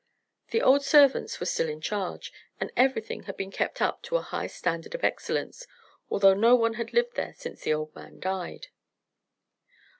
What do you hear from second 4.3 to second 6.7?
standard of excellence, although no